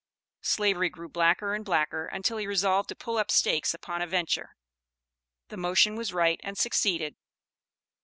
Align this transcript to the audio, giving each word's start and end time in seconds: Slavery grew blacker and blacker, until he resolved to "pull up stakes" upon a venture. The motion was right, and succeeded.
Slavery 0.41 0.89
grew 0.89 1.09
blacker 1.09 1.53
and 1.53 1.63
blacker, 1.63 2.07
until 2.07 2.37
he 2.37 2.47
resolved 2.47 2.89
to 2.89 2.95
"pull 2.95 3.19
up 3.19 3.29
stakes" 3.29 3.75
upon 3.75 4.01
a 4.01 4.07
venture. 4.07 4.55
The 5.49 5.57
motion 5.57 5.95
was 5.95 6.11
right, 6.11 6.39
and 6.41 6.57
succeeded. 6.57 7.17